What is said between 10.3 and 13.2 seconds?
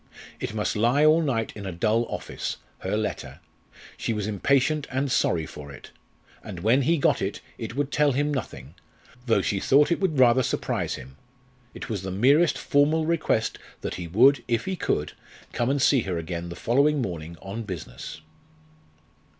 surprise him. It was the merest formal